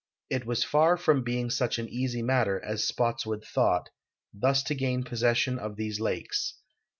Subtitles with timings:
[0.31, 3.89] It was far from being such an easy matter, as Spottswood thought,
[4.33, 6.55] thus to gain possession of these lakes.